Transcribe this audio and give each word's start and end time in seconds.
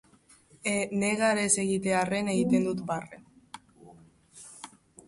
Negar 1.03 1.41
ez 1.43 1.51
egitearren 1.65 2.33
egiten 2.35 2.67
dut 2.71 2.83
barre. 2.89 3.25